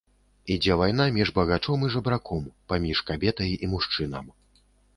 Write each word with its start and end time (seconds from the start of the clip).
Ідзе 0.53 0.77
вайна 0.81 1.05
між 1.17 1.31
багачом 1.35 1.85
і 1.89 1.91
жабраком, 1.97 2.49
паміж 2.73 3.05
кабетай 3.13 3.55
і 3.67 3.71
мужчынам. 3.77 4.37